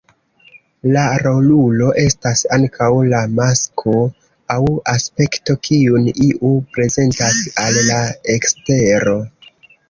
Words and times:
La 0.93 1.01
rolulo 1.25 1.89
estas 2.03 2.41
ankaŭ 2.57 2.87
la 3.11 3.19
masko 3.39 3.93
aŭ 4.55 4.63
aspekto 4.95 5.57
kiun 5.69 6.09
iu 6.29 6.55
prezentas 6.79 7.39
al 7.67 7.79
la 7.93 8.01
ekstero. 8.39 9.17